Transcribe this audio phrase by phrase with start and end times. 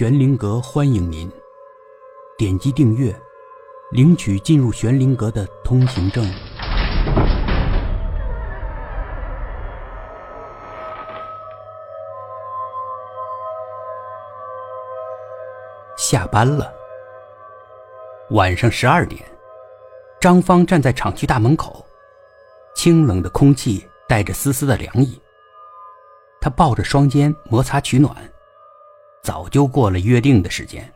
[0.00, 1.30] 玄灵阁欢迎您，
[2.38, 3.14] 点击订阅，
[3.90, 6.24] 领取进入玄灵阁的通行证。
[15.98, 16.72] 下班了，
[18.30, 19.22] 晚上十二点，
[20.18, 21.84] 张芳站在厂区大门口，
[22.74, 25.20] 清冷的空气带着丝丝的凉意。
[26.40, 28.16] 她抱着双肩摩擦取暖。
[29.22, 30.90] 早就过了约定的时间，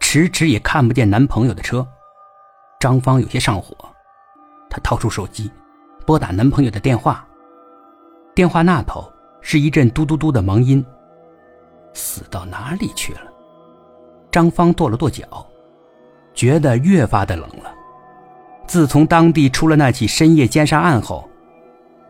[0.00, 1.86] 迟迟也看不见男朋友的车，
[2.80, 3.76] 张芳有些上火。
[4.68, 5.50] 她掏出手机，
[6.04, 7.26] 拨打男朋友的电话。
[8.34, 10.84] 电话那头是一阵嘟嘟嘟的忙音。
[11.92, 13.22] 死到哪里去了？
[14.30, 15.46] 张芳跺了跺脚，
[16.34, 17.74] 觉得越发的冷了。
[18.66, 21.28] 自从当地出了那起深夜奸杀案后，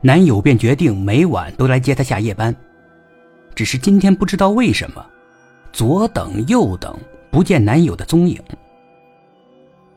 [0.00, 2.54] 男友便决定每晚都来接她下夜班。
[3.54, 5.04] 只是今天不知道为什么。
[5.76, 6.98] 左等右等，
[7.30, 8.42] 不见男友的踪影。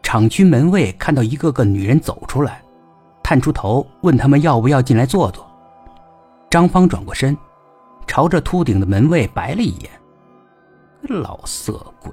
[0.04, 2.62] 厂区门卫看到一个个女人走出来，
[3.24, 5.50] 探出头问他们要不要进来坐坐。
[6.50, 7.38] 张芳转过身，
[8.06, 9.90] 朝着秃顶的门卫白了一眼
[11.08, 12.12] ：“老色鬼。”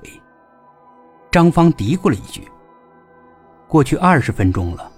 [1.33, 2.47] 张芳嘀咕了一句。
[3.67, 4.89] 过去二十分钟了，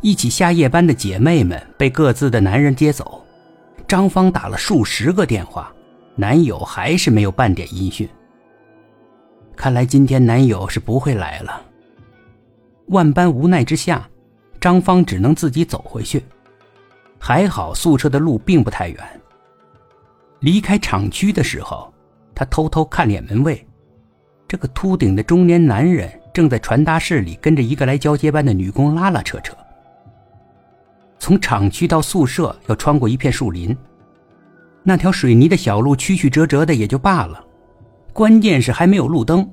[0.00, 3.24] 一起下夜班的姐妹们被各自的男人接走，
[3.86, 5.72] 张芳打了数十个电话。
[6.16, 8.08] 男友还是没有半点音讯。
[9.56, 11.62] 看来今天男友是不会来了。
[12.86, 14.08] 万般无奈之下，
[14.60, 16.24] 张芳只能自己走回去。
[17.18, 19.20] 还好宿舍的路并不太远。
[20.40, 21.92] 离开厂区的时候，
[22.34, 23.66] 她偷偷看脸门卫，
[24.48, 29.54] 这个秃顶的中年男人正在传达室里跟着一个来交接班的女工拉拉扯扯。
[31.18, 33.76] 从厂区到宿舍要穿过一片树林。
[34.82, 37.44] 那条水泥的小路曲曲折折的也就罢了，
[38.12, 39.48] 关键是还没有路灯。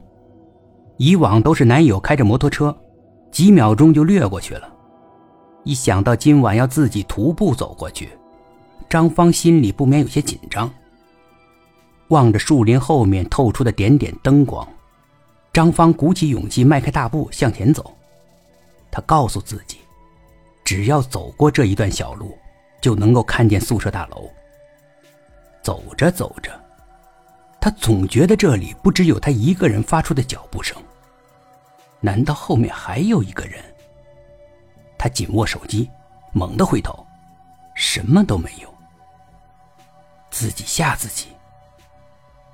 [0.97, 2.75] 以往都是男友开着摩托车，
[3.31, 4.74] 几秒钟就掠过去了。
[5.63, 8.09] 一想到今晚要自己徒步走过去，
[8.90, 10.72] 张芳心里不免有些紧张。
[12.07, 14.66] 望着树林后面透出的点点灯光，
[15.52, 17.94] 张芳鼓起勇气迈开大步向前走。
[18.90, 19.79] 她告诉自己，
[20.63, 22.38] 只要走过这一段小路，
[22.81, 24.29] 就能够看见宿舍大楼。
[25.67, 26.50] 走着走着，
[27.59, 30.81] 他总觉得这里不只有他一个人发出的脚步声。
[32.00, 33.61] 难道后面还有一个人？
[34.97, 35.89] 他紧握手机，
[36.31, 37.05] 猛地回头，
[37.75, 38.73] 什么都没有。
[40.31, 41.28] 自己吓自己。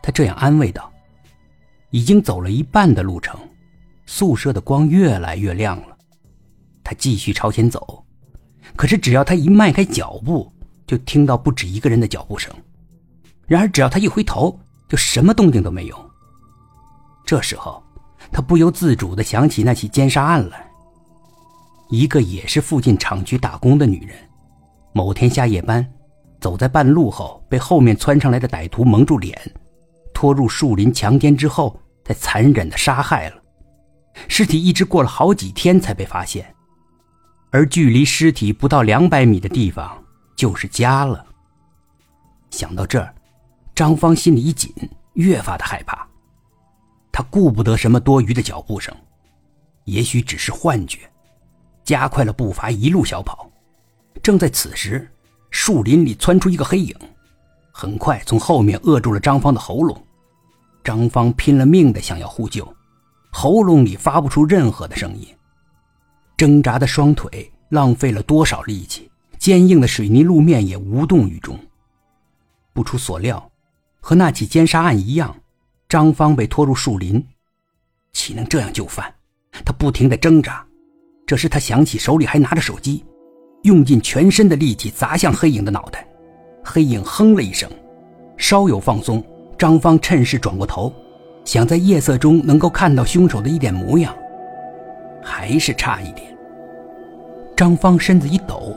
[0.01, 0.91] 他这样安慰道
[1.91, 3.39] ：“已经走了一半的路程，
[4.07, 5.95] 宿舍的光越来越亮了。”
[6.83, 8.03] 他继续朝前走，
[8.75, 10.51] 可是只要他一迈开脚步，
[10.87, 12.51] 就听到不止一个人的脚步声。
[13.53, 14.59] 然而，只要他一回头，
[14.89, 16.11] 就什么动静都没有。
[17.23, 17.83] 这时候，
[18.31, 20.67] 他不由自主地想起那起奸杀案来。
[21.91, 24.17] 一个也是附近厂区打工的女人，
[24.91, 25.87] 某天下夜班，
[26.41, 29.39] 走在半路后，被后面窜上来的歹徒蒙住脸，
[30.15, 33.35] 拖入树林强奸之后，再残忍地杀害了。
[34.27, 36.43] 尸体一直过了好几天才被发现，
[37.51, 40.03] 而距离尸体不到两百米的地方
[40.35, 41.23] 就是家了。
[42.49, 43.13] 想到这儿。
[43.75, 44.71] 张芳心里一紧，
[45.13, 46.07] 越发的害怕。
[47.11, 48.95] 他顾不得什么多余的脚步声，
[49.85, 50.99] 也许只是幻觉，
[51.83, 53.49] 加快了步伐，一路小跑。
[54.21, 55.11] 正在此时，
[55.49, 56.95] 树林里窜出一个黑影，
[57.71, 59.99] 很快从后面扼住了张芳的喉咙。
[60.83, 62.71] 张芳拼了命的想要呼救，
[63.31, 65.27] 喉咙里发不出任何的声音，
[66.37, 69.09] 挣扎的双腿浪费了多少力气，
[69.39, 71.57] 坚硬的水泥路面也无动于衷。
[72.71, 73.49] 不出所料。
[74.05, 75.33] 和那起奸杀案一样，
[75.87, 77.25] 张芳被拖入树林，
[78.11, 79.05] 岂能这样就范？
[79.63, 80.61] 他不停地挣扎。
[81.25, 83.01] 这时他想起手里还拿着手机，
[83.61, 86.05] 用尽全身的力气砸向黑影的脑袋。
[86.61, 87.71] 黑影哼了一声，
[88.35, 89.23] 稍有放松。
[89.57, 90.93] 张芳趁势转过头，
[91.45, 94.13] 想在夜色中能够看到凶手的一点模样，
[95.23, 96.27] 还是差一点。
[97.55, 98.75] 张芳身子一抖，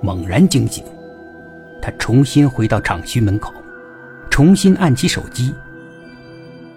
[0.00, 0.84] 猛然惊醒，
[1.82, 3.52] 他重新回到厂区门口。
[4.38, 5.52] 重新按起手机，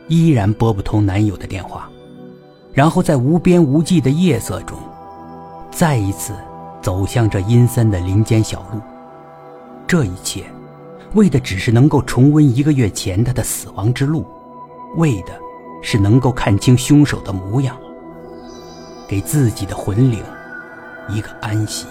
[0.07, 1.87] 依然拨不通男友的电话，
[2.73, 4.75] 然后在无边无际的夜色中，
[5.69, 6.33] 再一次
[6.81, 8.81] 走向这阴森的林间小路。
[9.85, 10.45] 这一切，
[11.13, 14.25] 为的只是能够重温一个月前他的死亡之路，
[14.95, 15.39] 为的
[15.83, 17.77] 是能够看清凶手的模样，
[19.07, 20.23] 给自己的魂灵
[21.09, 21.85] 一个安息。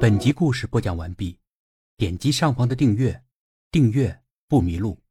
[0.00, 1.36] 本集故事播讲完毕。
[2.04, 3.22] 点击上方的订阅，
[3.70, 5.03] 订阅不迷路。